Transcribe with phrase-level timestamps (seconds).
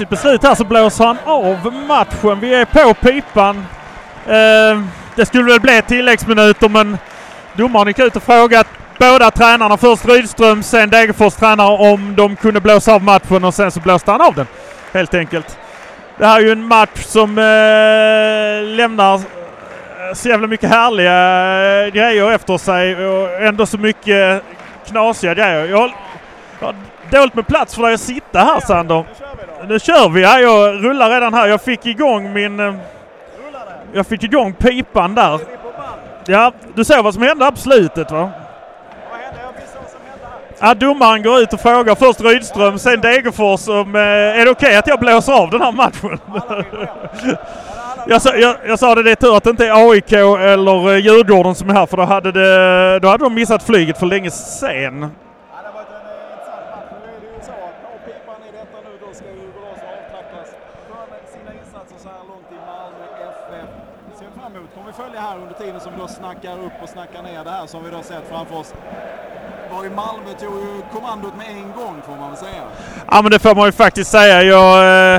[0.00, 2.40] konstigt beslut här så blåser han av matchen.
[2.40, 3.66] Vi är på pipan.
[4.26, 4.82] Eh,
[5.16, 6.98] det skulle väl bli tilläggsminuter men
[7.52, 8.66] domaren gick ut och frågat
[8.98, 13.70] båda tränarna, först Rydström, sen Degerfors tränare om de kunde blåsa av matchen och sen
[13.70, 14.46] så blåste han av den.
[14.92, 15.58] Helt enkelt.
[16.18, 19.20] Det här är ju en match som eh, lämnar
[20.14, 24.42] så jävla mycket härliga eh, grejer efter sig och ändå så mycket
[24.86, 25.66] knasiga grejer.
[25.66, 25.92] Jag,
[26.60, 26.74] jag har
[27.10, 29.04] dåligt med plats för dig att sitta här Sander.
[29.68, 30.22] Nu kör vi!
[30.22, 31.48] Ja, jag rullar redan här.
[31.48, 32.60] Jag fick igång min...
[32.60, 32.74] Eh,
[33.92, 35.40] jag fick igång pipan där.
[36.26, 38.30] Ja, du såg vad som hände här på slutet va?
[40.62, 44.76] Ja, domaren går ut och frågar först Rydström, sen Degerfors om eh, är det okej
[44.76, 46.18] att jag blåser av den här matchen?
[48.06, 50.92] jag, sa, jag, jag sa det, det är tur att det inte är AIK eller
[50.92, 54.06] eh, Djurgården som är här för då hade, det, då hade de missat flyget för
[54.06, 55.00] länge sen.
[55.00, 55.08] Ja,
[55.62, 56.90] det har varit en eh, intressant match.
[57.04, 59.82] Nu är det ju så att når pipan i detta nu då ska ju Borås
[59.94, 60.48] avtackas
[60.88, 63.68] för sina insatser så här långt i Malmö FF.
[64.08, 64.70] Det ser vi fram emot.
[64.74, 67.66] kommer vi följa här under tiden som då snackar upp och snackar ner det här
[67.66, 68.74] som vi då sett framför oss.
[69.72, 72.62] Var ju Malmö tog ju kommandot med en gång får man väl säga.
[73.10, 74.42] Ja men det får man ju faktiskt säga.
[74.42, 75.16] Jag,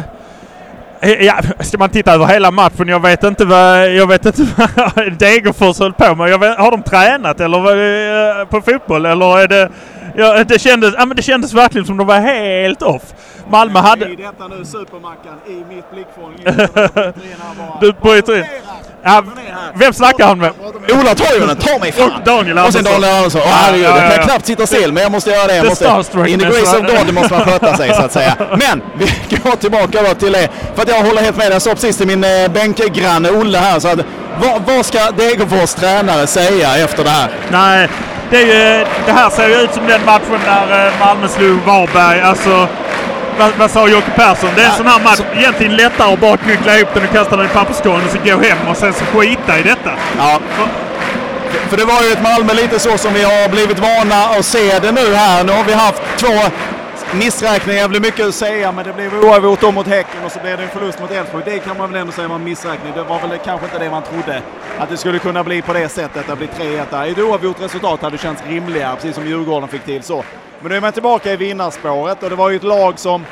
[1.01, 2.87] eh, ja, ska man titta över hela matchen?
[2.87, 4.41] Jag vet inte vad, jag vet inte
[4.75, 6.29] vad Degerfors höll på med.
[6.29, 9.69] Jag vet, har de tränat eller vad, eh, på fotboll eller är det...
[10.15, 13.01] Ja, det, kändes, ja, men det kändes verkligen som de var helt off.
[13.49, 14.09] Malmö hade...
[14.09, 16.33] I detta nu supermackan i mitt blickfång.
[17.81, 18.45] Du bryter in.
[19.03, 19.23] Ja,
[19.75, 20.51] vem snackar han med?
[20.91, 22.11] Ola Toivonen, ta mig fan!
[22.11, 22.83] Och Daniel Och sen.
[22.83, 23.41] Daniel Andersson.
[23.45, 24.27] Åh herregud, Ja, ja, jag kan ja.
[24.27, 25.55] knappt sitta still men jag måste göra det.
[25.55, 25.85] Jag måste,
[26.27, 28.35] in the grace of God måste man sköta sig så att säga.
[28.39, 29.05] Men vi
[29.43, 30.49] går tillbaka då till det.
[30.75, 31.51] För att jag håller helt med.
[31.51, 33.79] Jag sa precis till min eh, bänkgranne Olle här.
[33.79, 33.99] Så att,
[34.41, 37.29] vad, vad ska Degerfors tränare säga efter det här?
[37.51, 37.87] Nej,
[38.31, 41.59] det, är ju, det här ser ju ut som den matchen när eh, Malmö slog
[41.65, 42.21] Varberg.
[42.21, 42.67] Alltså,
[43.39, 44.49] vad, vad sa Jocke Persson?
[44.55, 45.19] Det är en sån här match.
[45.35, 48.43] Egentligen lättare att bara knyckla ihop den och kasta den i papperskorgen och så gå
[48.47, 49.91] hem och sen så skita i detta.
[50.17, 50.39] Ja.
[51.69, 54.79] För det var ju ett Malmö lite så som vi har blivit vana att se
[54.79, 55.43] det nu här.
[55.43, 56.33] Nu har vi haft två
[57.19, 60.57] Missräkningar blir mycket att säga, men det blev oavgjort då mot Häcken och så blev
[60.57, 61.43] det en förlust mot Elfsborg.
[61.45, 62.93] Det kan man väl ändå säga var en missräkning.
[62.95, 64.41] Det var väl kanske inte det man trodde,
[64.79, 66.27] att det skulle kunna bli på det sättet.
[66.27, 67.11] Det blir 3-1 där.
[67.11, 70.23] Ett oavgjort resultat hade känts rimligare, precis som Djurgården fick till så.
[70.61, 73.25] Men nu är man tillbaka i vinnarspåret och det var ju ett lag som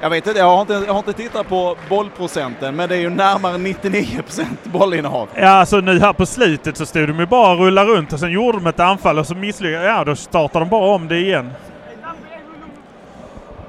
[0.00, 3.00] jag vet inte, jag har inte, jag har inte tittat på bollprocenten, men det är
[3.00, 5.28] ju närmare 99% bollinnehav.
[5.34, 8.20] Ja, alltså nu här på slutet så stod de ju bara och rullade runt och
[8.20, 11.18] sen gjorde de ett anfall och så misslyckades Ja, då startade de bara om det
[11.18, 11.50] igen.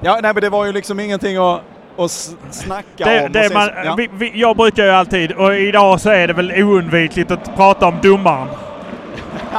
[0.03, 1.61] Ja, nej men det var ju liksom ingenting att,
[1.97, 3.31] att s- snacka Det, om.
[3.31, 3.95] det och man, ja.
[3.97, 7.85] vi, vi, jag brukar ju alltid, och idag så är det väl oundvikligt att prata
[7.85, 8.47] om domaren.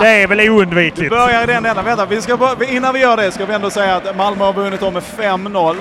[0.01, 1.11] Det är väl Vi oundvikligt.
[1.11, 1.85] börjar i den ändan.
[1.85, 4.53] Vänta, vi ska, bör- innan vi gör det ska vi ändå säga att Malmö har
[4.53, 5.77] vunnit om med 5-0.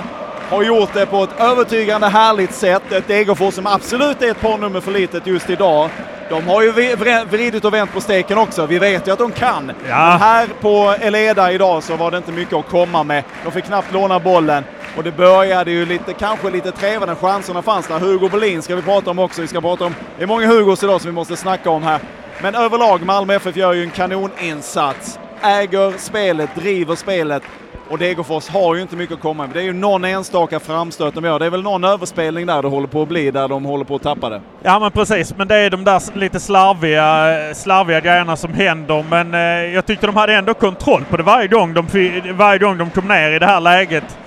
[0.49, 2.91] Har gjort det på ett övertygande härligt sätt.
[2.91, 5.89] Ett Degerfors som absolut är ett par nummer för litet just idag.
[6.33, 6.95] De har ju
[7.25, 8.65] vridit och vänt på steken också.
[8.65, 9.71] Vi vet ju att de kan.
[9.87, 10.09] Ja.
[10.09, 13.23] Men här på Eleda idag så var det inte mycket att komma med.
[13.43, 14.63] De fick knappt låna bollen.
[14.97, 17.15] Och det började ju lite, kanske lite trevande.
[17.15, 17.99] Chanserna fanns där.
[17.99, 19.41] Hugo Berlin ska vi prata om också.
[19.41, 21.99] Vi ska prata om, det är många Hugos idag som vi måste snacka om här.
[22.41, 25.19] Men överlag, Malmö FF gör ju en kanoninsats.
[25.41, 27.43] Äger spelet, driver spelet.
[27.89, 29.55] Och Degerfors har ju inte mycket att komma med.
[29.55, 31.39] Det är ju någon enstaka framstöt de gör.
[31.39, 33.95] Det är väl någon överspelning där det håller på att bli, där de håller på
[33.95, 34.41] att tappa det.
[34.63, 39.05] Ja men precis, men det är de där lite slarviga, slarviga grejerna som händer.
[39.09, 41.87] Men eh, jag tyckte de hade ändå kontroll på det varje gång de,
[42.33, 44.17] varje gång de kom ner i det här läget.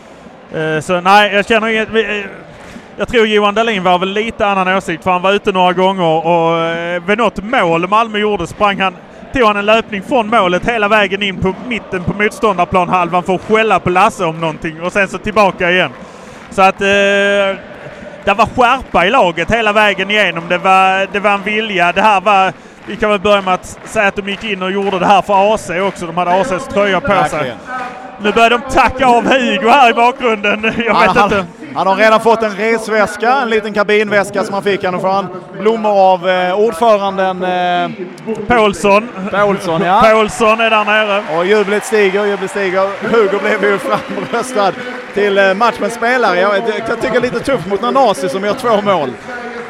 [0.55, 1.89] Eh, så nej, jag känner inget...
[1.95, 2.31] eh,
[2.99, 6.27] Jag tror Johan Dahlin var väl lite annan åsikt för han var ute några gånger
[6.27, 8.97] och eh, vid något mål Malmö gjorde sprang han
[9.37, 13.41] tog han en löpning från målet hela vägen in på mitten på motståndarplanhalvan för att
[13.41, 15.91] skälla på Lasse om någonting och sen så tillbaka igen.
[16.51, 16.87] Så att eh,
[18.25, 20.45] det var skärpa i laget hela vägen igenom.
[20.49, 21.93] Det var, det var en vilja.
[21.93, 22.53] Det här var...
[22.87, 25.23] Vi kan väl börja med att säga att de gick in och gjorde det här
[25.23, 26.07] för AC också.
[26.07, 27.55] De hade ACs tröja på sig.
[28.23, 30.73] Nu börjar de tacka av Hugo här i bakgrunden.
[30.87, 31.47] Jag vet inte.
[31.77, 34.85] Han har redan fått en resväska, en liten kabinväska som han fick.
[34.85, 35.27] Han får han
[35.61, 37.91] blommor av eh, ordföranden eh,
[38.47, 39.09] Paulsson.
[39.31, 39.83] Paulsson.
[39.83, 40.01] Ja.
[40.03, 41.39] Paulsson är där nere.
[41.39, 42.89] Och jublet stiger, jublet stiger.
[43.09, 44.73] Hugo blev ju framröstad
[45.15, 46.41] till eh, matchens spelare.
[46.41, 49.11] Jag, jag tycker lite tufft mot Nanasi som gör två mål.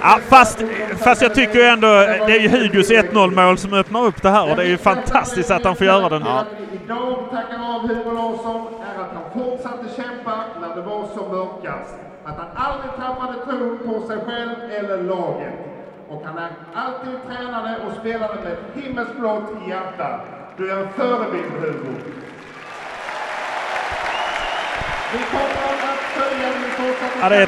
[0.01, 0.63] Ja, fast,
[1.05, 1.87] fast jag tycker ju ändå
[2.27, 4.79] det är ju Hugos 1-0 mål som öppnar upp det här och det är ju
[4.79, 6.23] fantastiskt att han får göra den.
[6.23, 8.67] Idag tackar av Hugo Larsson
[8.97, 10.45] är att han fortsatte kämpa
[11.29, 11.95] som mörkast.
[12.25, 15.55] Att han aldrig tappade tron på sig själv eller laget.
[16.09, 20.21] Och han är alltid tränade och spelade med ett himmelsblått i hjärtat.
[20.57, 21.95] Du är en förebild Hugo.
[25.13, 25.45] Vi kommer
[25.93, 27.47] att följa din fortsatta karriär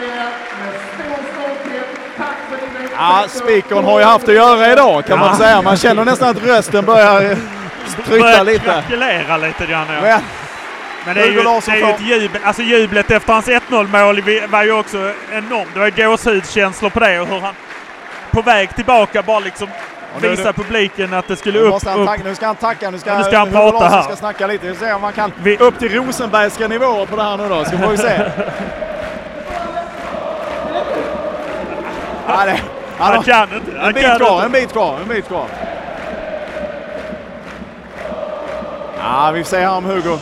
[0.60, 1.86] med stor stolthet.
[2.16, 5.34] Tack för dina Ja, spikern har ju haft att göra idag kan man Ja.
[5.36, 5.62] säga.
[5.62, 7.36] Man känner nästan att rösten börjar eh,
[8.06, 8.64] tryta Börjar lite.
[8.64, 9.86] krackelera lite grann.
[9.88, 10.00] Ja.
[10.02, 10.20] Men
[11.06, 12.40] Men det är ju, det är ju ett jubel.
[12.44, 15.68] Alltså jublet efter hans 1-0 mål var ju också enormt.
[15.74, 17.54] Det var gåshudskänslor på det och hur han
[18.30, 19.68] på väg tillbaka bara liksom
[20.16, 21.84] Och nu är visa det- publiken att det skulle upp.
[21.86, 22.06] han upp.
[22.06, 22.90] tacka, nu ska han tacka.
[22.90, 24.02] Nu ska, Ja, nu ska han prata här.
[24.02, 24.66] ska snacka lite.
[24.68, 27.64] Vi se om man kan Vi- upp till Rosenbergska nivåer på det här nu då.
[27.64, 28.20] Ska får vi se.
[32.28, 32.60] ja, det,
[32.98, 33.72] han Han kan inte.
[33.78, 34.46] Han en bit kan kvar, inte.
[34.46, 35.46] en bit kvar, en bit kvar.
[39.02, 40.18] Ja, vi får se här om Hugo.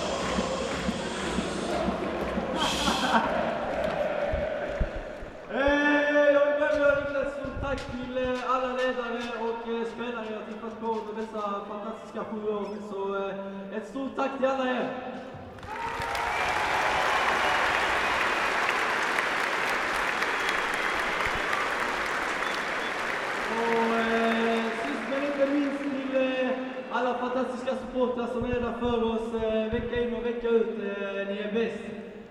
[23.50, 26.48] Och eh, sist men inte minst till eh,
[26.93, 30.78] alla fantastiska supportrar som är där för oss eh, vecka in och vecka ut.
[30.78, 31.78] Eh, ni är bäst.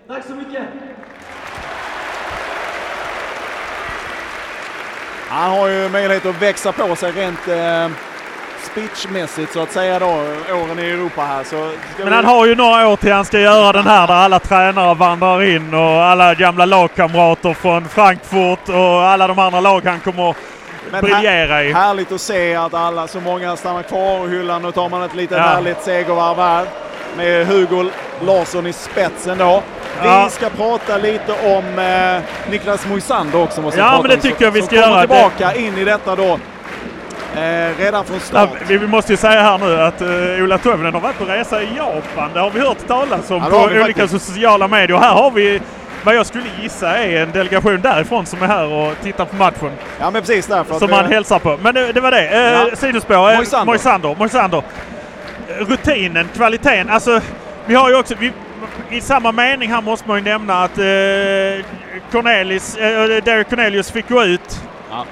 [0.08, 0.64] Tack så mycket!
[5.30, 7.90] Han har ju möjlighet att växa på sig rent eh,
[8.72, 10.06] speechmässigt så att säga då,
[10.54, 11.44] åren i Europa här.
[11.44, 11.56] Så
[11.98, 14.40] Men vi- han har ju några år till han ska göra den här där alla
[14.40, 20.00] tränare vandrar in och alla gamla lagkamrater från Frankfurt och alla de andra lag han
[20.00, 20.36] kommer
[20.92, 21.74] Men briljera i.
[21.74, 24.62] Härligt att se att alla, så många stannar kvar i hyllan.
[24.62, 25.44] Nu tar man ett litet Ja.
[25.44, 26.66] härligt segervarv här
[27.18, 27.86] med Hugo
[28.26, 29.64] Larsson i spetsen då.
[30.04, 30.24] Ja.
[30.26, 33.62] Vi ska prata lite om eh, Niklas Moisander också.
[33.62, 35.00] Måste Ja, men det om, tycker jag vi ska göra.
[35.00, 36.40] tillbaka in i detta då.
[37.36, 38.50] Eh, redan från Ja, start.
[38.68, 41.62] vi vi måste ju säga här nu att uh, Ola Toivonen har varit på resa
[41.62, 42.30] i Japan.
[42.34, 44.26] Det har vi hört talas om Ja, det på olika faktiskt.
[44.26, 44.98] sociala medier.
[44.98, 45.62] Här har vi
[46.06, 49.72] vad jag skulle gissa är en delegation därifrån som är här och tittar på matchen.
[50.00, 50.80] Ja men precis därför.
[50.80, 51.58] Som vi- man hälsar på.
[51.62, 52.28] Men det, det var det.
[52.28, 52.76] Eh, Ja.
[52.76, 53.14] Sidospår.
[53.32, 53.66] Eh, Moisander.
[53.66, 54.16] Moisander.
[54.20, 54.64] Moisander.
[55.50, 56.90] Eh, Rutinen, kvaliteten.
[56.90, 57.22] Alltså,
[57.66, 58.16] vi har ju också...
[58.20, 58.32] Vi,
[58.90, 61.66] I samma mening här måste man ju nämna att eh,
[62.12, 64.60] Cornelis, eh, Derek Cornelius fick gå ut
[64.92, 65.06] Ja.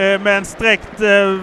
[0.00, 1.38] eh, med en sträckt eh,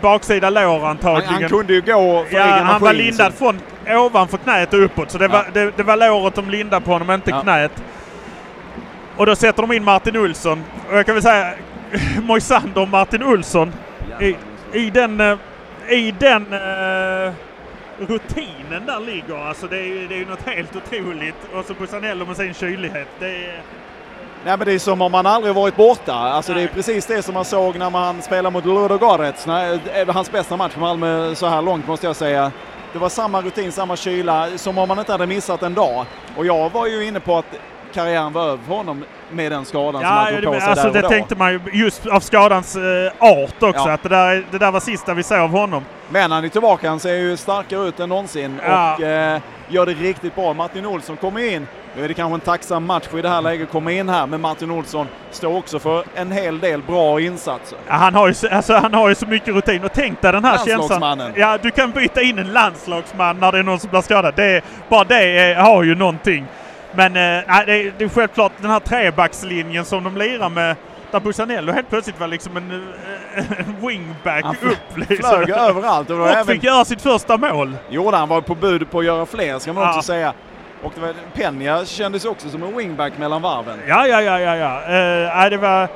[0.00, 1.34] baksida lår han, antagligen.
[1.34, 3.60] han kunde ju gå för Ja, egen han var lindad så- från
[3.98, 5.10] ovanför knät och uppåt.
[5.10, 5.30] Så det, Ja.
[5.32, 7.40] var, det, det var låret de lindade på honom, inte Ja.
[7.42, 7.72] knät.
[9.18, 10.64] Och då sätter de in Martin Olsson.
[10.90, 11.54] Och jag kan väl säga
[12.22, 13.72] Moisander och Martin Olsson
[14.20, 14.36] i,
[14.72, 15.36] i den, eh,
[15.88, 17.32] i den eh,
[17.98, 19.48] rutinen där ligger.
[19.48, 21.34] Alltså det är ju det är ju något helt otroligt.
[21.54, 23.08] Och så Busanello med sin kylighet.
[23.18, 23.62] Det är,
[24.44, 26.14] Nej men det är som om man aldrig varit borta.
[26.14, 26.74] Alltså det är Nej.
[26.74, 29.46] precis det som man såg när man spelade mot Ludo Goretz.
[29.46, 32.52] Nej, det är hans bästa match för Malmö så här långt måste jag säga.
[32.92, 36.06] Det var samma rutin, samma kyla, som om man inte hade missat en dag.
[36.36, 37.58] Och jag var ju inne på att
[37.94, 40.86] karriären var över honom med den skadan som ja, han tog på det, sig alltså
[40.86, 41.08] där det och då.
[41.08, 43.88] tänkte man ju just av skadans eh, art också.
[43.88, 43.92] Ja.
[43.92, 45.84] Att det där, det där var sista vi såg av honom.
[46.10, 48.94] Men han är tillbaka, han ser ju starkare ut än någonsin Ja.
[48.94, 50.52] och eh, gör det riktigt bra.
[50.52, 51.66] Martin Olsson kommer in.
[51.96, 54.40] Nu är det kanske en tacksam match i det här läget, komma in här, men
[54.40, 57.78] Martin Olsson står också för en hel del bra insatser.
[57.88, 59.84] Ja, Han har, ju, så- alltså, han har ju så mycket rutin.
[59.84, 61.32] Och tänk dig den här känslan.
[61.36, 64.34] Ja, du kan byta in en landslagsman när det är någon som blir skadad.
[64.36, 66.46] Det, bara det är, har ju någonting.
[66.92, 70.76] Men eh, nej, det, är, det är självklart den här trebackslinjen som de lirar med.
[71.10, 72.70] Där Busanello helt plötsligt var liksom en,
[73.36, 75.08] eh, en wingback Han upp.
[75.08, 75.30] Liksom.
[75.30, 76.10] Flög överallt.
[76.10, 77.76] Och, Och även, fick göra sitt första mål.
[77.90, 79.88] jo, han var på bud på att göra fler ska man Ja.
[79.90, 80.32] också säga.
[80.82, 83.78] Och det var, Peña kändes också som en wingback mellan varven.
[83.88, 84.82] Ja, ja, ja, ja, ja.
[84.82, 85.88] Eh, nej, det var eh,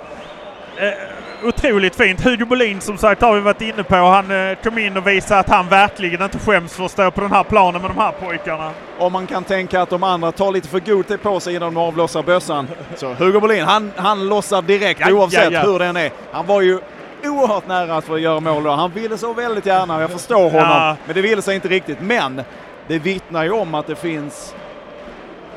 [1.44, 2.20] otroligt fint.
[2.25, 3.94] Hugo Bolin som sagt har vi varit inne på.
[3.96, 7.20] Han eh, kom in och visade att han verkligen inte skäms för att stå på
[7.20, 8.70] den här planen med de här pojkarna.
[8.99, 11.75] Om man kan tänka att de andra tar lite för god tid på sig innan
[11.75, 12.68] de avlossar bössan.
[12.96, 15.72] Så Hugo Bolin, han, han lossar direkt Ja, oavsett ja, ja.
[15.72, 16.11] hur den är.
[16.32, 16.78] Han var ju
[17.25, 18.70] oerhört nära att få göra mål då.
[18.70, 20.96] Han ville så väldigt gärna, jag förstår honom.
[21.06, 22.00] Men det ville sig inte riktigt.
[22.00, 22.42] Men
[22.88, 24.54] det vittnar ju om att det finns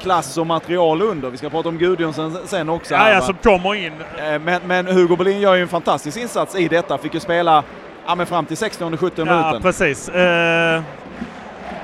[0.02, 1.30] klass och material under.
[1.30, 2.94] Vi ska prata om Gudjonsen sen också.
[2.94, 3.94] Ja, ja, som kommer in.
[4.18, 6.98] Eh, Men, men Hugo Bolin gör ju en fantastisk insats i detta.
[6.98, 7.64] Fick ju spela
[8.08, 9.62] ja, men fram till 16-17 Ja, minuten.
[9.62, 10.10] precis.
[10.10, 10.82] Eh,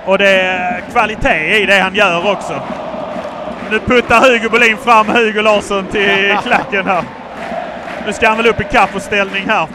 [0.05, 2.61] och det är kvalitet i det han gör också.
[3.71, 7.03] Nu puttar Hugo Bolin fram Hugo Larsson till klacken här.
[8.05, 9.67] Nu ska han väl upp i kaffeställning här.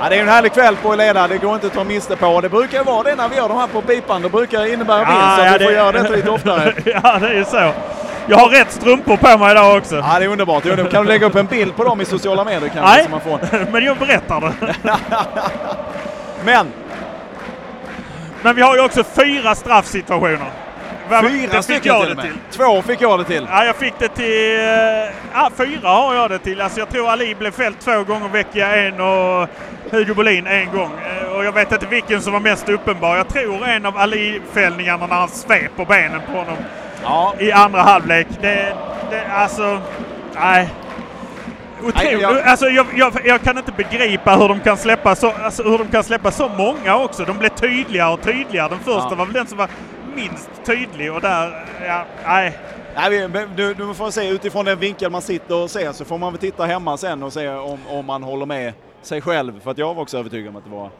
[0.00, 2.40] Ja, det är en härlig kväll på Eleda, det går inte att ta miste på.
[2.40, 4.22] Det brukar vara det när vi gör de här på pipan.
[4.22, 6.74] Det brukar innebära vinst, så att vi får göra detta lite oftare.
[6.84, 7.72] ja, det är så.
[8.30, 9.96] Jag har rätt strumpor på mig idag också.
[9.96, 10.90] Ja, det är underbart.
[10.90, 12.96] Kan du lägga upp en bild på dem i sociala medier kanske?
[12.96, 13.06] Nej.
[13.10, 13.66] Man får.
[13.72, 14.74] Men jag berättar det.
[16.44, 16.72] Men,
[18.42, 20.50] Men vi har ju också fyra straffsituationer.
[21.08, 22.32] Fyra fick jag till det till.
[22.50, 23.46] Två fick jag det till.
[23.50, 24.58] Ja, jag fick det till...
[24.58, 26.60] eh, Ja, fyra har jag det till.
[26.60, 29.48] Alltså jag tror Ali blev fälld två gånger, Vecchia en och
[29.90, 30.90] Hugo Bolin en gång.
[31.22, 33.16] Eh, Och jag vet inte vilken som var mest uppenbar.
[33.16, 36.56] Jag tror en av Ali-fällningarna när han sveper benen på honom
[37.02, 38.26] Ja, i andra halvlek.
[38.40, 38.72] Det,
[39.10, 39.80] det alltså...
[40.34, 40.68] Nej.
[41.82, 42.20] Otroligt.
[42.22, 45.78] Jag- Alltså, jag, jag, jag kan inte begripa hur de kan släppa så, alltså, hur
[45.78, 47.24] de kan släppa så många också.
[47.24, 48.68] De blev tydligare och tydligare.
[48.68, 49.14] Den första Ja.
[49.14, 49.68] var väl den som var
[50.18, 51.64] minst tydlig och där...
[51.86, 52.58] Ja, nej.
[52.94, 56.32] Nej, du, du får se utifrån den vinkel man sitter och ser så får man
[56.32, 58.72] väl titta hemma sen och se om, om man håller med
[59.02, 59.60] sig själv.
[59.60, 60.90] För att jag var också övertygad om att det var,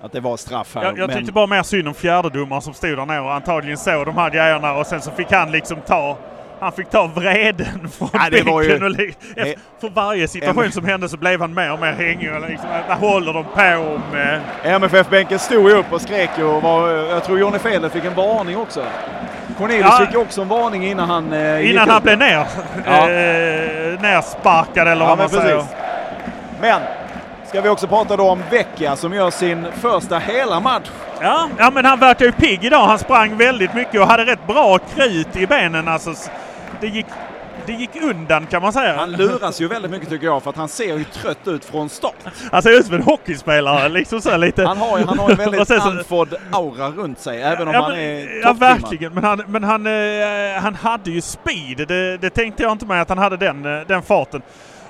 [0.00, 0.82] att det var straff här.
[0.82, 3.78] Jag, jag men, tyckte bara mer synd om fjärdedomaren som stod där nere och antagligen
[3.78, 6.18] såg de här grejerna och sen så fick han liksom ta
[6.60, 10.72] han fick ta vreden från Ja, var ju- bänken och li- efter, för varje situation
[10.72, 12.30] som hände så blev han mer och mer hängig.
[12.48, 14.40] Liksom, vad håller de på med?
[14.64, 18.14] MFF-bänken stod ju upp och skrek ju och var, jag tror Johnny Fedler fick en
[18.14, 18.84] varning också.
[19.58, 19.98] Cornelius Ja.
[20.06, 22.46] fick ju också en varning innan han eh, Innan han blev ner,
[22.86, 23.10] Ja.
[23.10, 25.56] eh, nersparkad eller Ja, vad man säger.
[25.56, 25.70] precis.
[26.60, 26.80] Men,
[27.54, 30.90] ska vi också prata då om Vecchia som gör sin första hela match.
[31.20, 32.86] Ja, ja, men han verkar ju pigg idag.
[32.86, 35.88] Han sprang väldigt mycket och hade rätt bra krut i benen.
[35.88, 36.14] Alltså,
[36.80, 37.06] det, gick,
[37.66, 38.96] det gick undan kan man säga.
[38.96, 41.88] Han luras ju väldigt mycket tycker jag för att han ser ju trött ut från
[41.88, 42.14] start.
[42.52, 43.88] Han ser ut som en hockeyspelare.
[43.88, 44.64] Liksom så lite.
[44.64, 47.90] Han har ju, han har Och väldigt andfådd aura runt sig även om ja, han
[47.90, 49.14] men, är ja, verkligen.
[49.14, 51.88] Men, han, men han, eh, han hade ju speed.
[51.88, 54.42] Det, det tänkte jag inte med att han hade den, eh, den farten.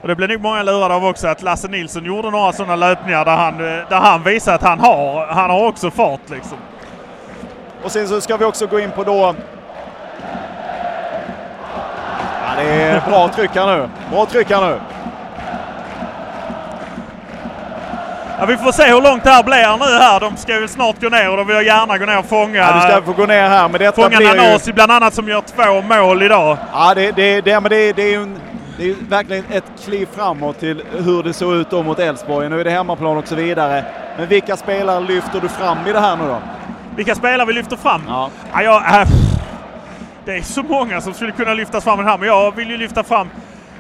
[0.04, 3.24] Och det blev nog många lurade av också att Lasse Nilsson gjorde några sådana löpningar
[3.24, 6.58] där han, eh, där han visade att han har, han har också fart liksom.
[7.84, 9.34] Och sen så ska vi också gå in på då...
[12.46, 13.88] Ja, det är bra tryck här nu.
[14.10, 14.80] Bra tryck här nu.
[18.38, 20.20] Ja, vi får se hur långt det här blir nu här.
[20.20, 22.58] De ska ju snart gå ner och då vill jag gärna gå ner och fånga,
[22.58, 24.36] Ja, du ska få gå ner här, men detta fånga blir ju...
[24.36, 26.56] Nanasi bland annat som gör två mål idag.
[26.72, 28.40] Ja, det, det, det, men det, det är ju en,
[28.76, 32.48] det är verkligen ett kliv framåt till hur det såg ut då mot Elfsborg.
[32.48, 33.84] Nu är det hemmaplan och så vidare.
[34.18, 36.38] Men vilka spelare lyfter du fram i det här nu då?
[36.96, 38.02] Vilka spelare vi lyfter fram?
[38.08, 38.30] Ja.
[38.52, 39.08] Ja, jag, äh,
[40.24, 42.70] det är så många som skulle kunna lyftas fram i det här, men jag vill
[42.70, 43.28] ju lyfta fram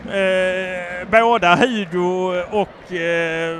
[0.06, 3.58] eh, båda Hugo och eh, eh,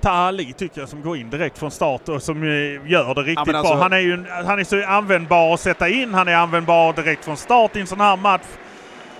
[0.00, 2.48] Taha Ali tycker jag som går in direkt från start och som eh,
[2.90, 3.82] gör det riktigt men alltså- bra.
[3.82, 7.36] Han är ju han är så användbar att sätta in, han är användbar direkt från
[7.36, 8.46] start i en sån här match.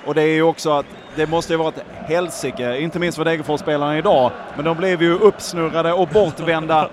[0.07, 3.25] Och det är ju också att det måste ju vara ett helsike, inte minst för
[3.25, 4.31] Degerfors-spelarna idag.
[4.57, 6.89] Men de blev ju uppsnurrade och bortvända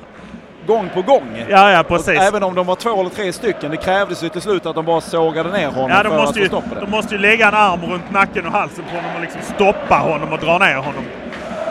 [0.68, 1.44] gång på gång.
[1.50, 2.20] Ja, ja Och precis.
[2.20, 4.86] även om de var två eller tre stycken, det krävdes ju till slut att de
[4.86, 6.82] bara sågade ner honom Ja, de för måste, att få ju, stopp på det.
[6.82, 9.96] de måste ju lägga en arm runt nacken och halsen på honom och liksom stoppa
[9.96, 11.04] honom och dra ner honom.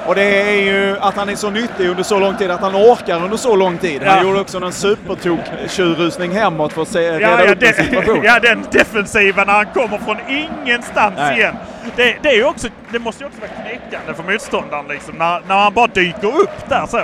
[0.08, 2.76] Och det är ju att han är så nyttig under så lång tid, att han
[2.76, 4.02] orkar under så lång tid.
[4.02, 4.22] Han Ja.
[4.22, 8.20] gjorde också en supertok-tjurrusning hemåt för att se, reda Ja, ja, upp en situation.
[8.24, 11.38] ja, den defensiva när han kommer från ingenstans Nej.
[11.38, 11.56] igen.
[11.96, 15.54] Det, det, är också, det måste ju också vara knäckande för motståndaren liksom, när, när
[15.54, 17.00] han bara dyker upp där så.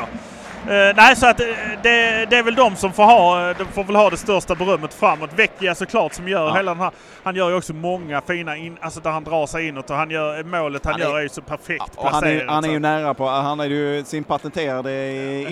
[0.68, 1.46] Eh, nej, så att eh,
[1.82, 4.54] det, det är väl de som får ha, eh, de får väl ha det största
[4.54, 5.30] berömmet framåt.
[5.36, 6.54] Vecchia såklart som gör Ja.
[6.56, 6.90] hela den här,
[7.22, 10.10] han gör ju också många fina, in, alltså där han drar sig inåt och han
[10.10, 12.68] gör, målet han, Han är- gör är ju så perfekt Och han är, han är
[12.68, 14.92] ju nära på, han har ju sin patenterade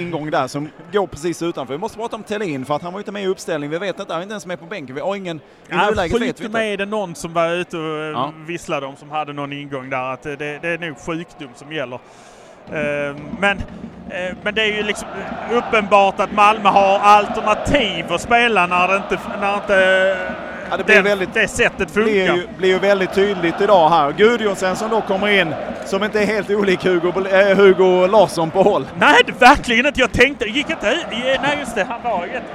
[0.01, 1.75] ingång där som går precis utanför.
[1.75, 3.71] Vi måste prata om Thelin för att han var inte med i uppställning.
[3.71, 4.95] Vi vet inte, han är inte ens med på bänken.
[4.95, 6.49] Vi har ingen, i Ja, nuläget vet vi inte.
[6.59, 8.33] med det någon som var ute och eh, Ja.
[8.47, 10.13] visslade om som hade någon ingång där.
[10.13, 11.99] Att det, det är nog sjukdom som gäller.
[12.73, 13.59] Ehm, men,
[14.11, 15.09] eh, men det är ju liksom
[15.53, 20.17] uppenbart att Malmö har alternativ att spela när det inte, när inte
[20.73, 22.37] Ja, det blir den, väldigt- det sättet blir funkar.
[22.37, 24.13] ju, blir ju väldigt tydligt idag här.
[24.13, 25.55] Gudjonsen som då kommer in,
[25.87, 28.87] som inte är helt olik Hugo, eh, Hugo Larsson på håll.
[28.99, 30.01] Nej, verkligen inte.
[30.01, 31.07] Jag tänkte, gick inte ut.
[31.43, 31.85] Nej, just det.
[31.85, 32.47] Han var jätte...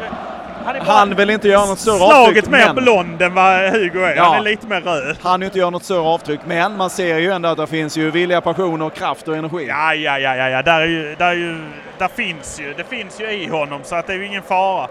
[0.66, 4.00] Han Han vill inte göra något större slaget avtryck, mer men blond än vad Hugo
[4.04, 4.16] är.
[4.16, 4.24] Ja.
[4.24, 5.18] Han är lite mer röd.
[5.24, 6.40] han inte göra något större avtryck.
[6.46, 9.66] Men man ser ju ändå att det finns ju vilja, passion och kraft och energi.
[9.70, 10.62] Ja, ja, ja, ja, ja.
[10.62, 11.58] Där, är ju, där, är ju,
[11.98, 14.88] där finns ju, det finns ju i honom så att det är ju ingen fara.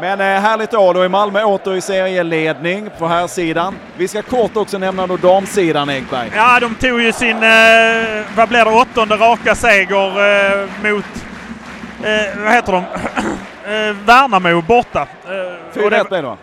[0.00, 3.74] Men eh, härligt då, då är Malmö åter i serieledning på här sidan.
[3.96, 6.30] Vi ska kort också nämna då damsidan Ekberg.
[6.36, 11.04] Ja, de tog ju sin, eh, vad blir det, åttonde raka seger eh, mot,
[12.04, 12.78] eh, vad heter de,
[13.72, 15.00] eh, Värnamo borta.
[15.26, 16.36] Eh, och 4-1 blev det va?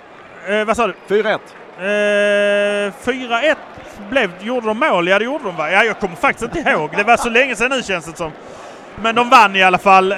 [0.48, 0.94] eh, Vad sa du?
[1.08, 1.40] 4-1.
[1.80, 3.56] Eh, 4-1
[4.10, 5.08] blev, gjorde de mål?
[5.08, 5.72] Ja, det gjorde de va?
[5.72, 6.90] Ja, jag kommer faktiskt inte ihåg.
[6.98, 8.32] Det var så länge sedan nu känns det som.
[8.96, 10.12] Men de vann i alla fall.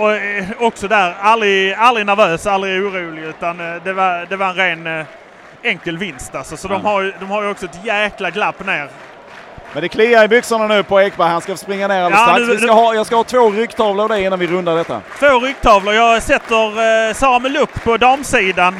[0.00, 4.46] Och eh, också där, aldrig, aldrig nervös, aldrig orolig utan eh, det, var, det var
[4.46, 5.06] en ren eh,
[5.62, 6.56] enkel vinst alltså.
[6.56, 6.90] Så de, Ja.
[6.90, 8.88] har ju, de har ju också ett jäkla glapp ner.
[9.72, 11.28] Men det kliar i byxorna nu på Ekberg.
[11.28, 12.40] Han ska springa ner alldeles Ja, strax.
[12.40, 14.76] nu- Vi ska nu- ha, jag ska ha två ryggtavlor av dig innan vi rundar
[14.76, 15.00] detta.
[15.18, 15.94] Två ryggtavlor.
[15.94, 18.76] Jag sätter eh, Sara Meluk på damsidan.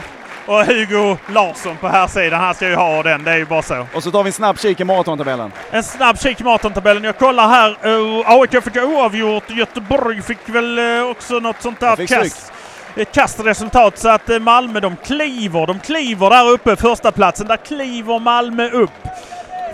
[0.51, 2.41] Och Hugo Larsson på här sidan.
[2.41, 3.87] Han ska ju ha den, det är ju bara så.
[3.95, 5.53] Och så tar vi en snabb kik i maratontabellen.
[5.71, 7.05] En snabb kik i maratontabellen.
[7.05, 7.71] Jag kollar här.
[7.87, 9.51] Uh, AIK fick oavgjort.
[9.51, 12.53] Göteborg fick väl uh, också något sånt där kast.
[12.97, 15.67] Ett kastresultat så att Malmö de kliver.
[15.67, 17.47] De kliver där uppe, första platsen.
[17.47, 18.91] Där kliver Malmö upp.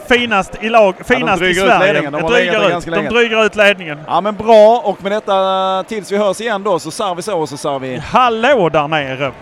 [0.09, 1.93] Finast i lag, finast i drygar ut Sverige.
[1.93, 2.13] ledningen.
[2.13, 3.99] De drygar ut, de drygar ut ledningen.
[4.07, 7.41] Ja men bra och med detta tills vi hörs igen då så sar vi så
[7.41, 9.33] och så sar vi Hallå där nere!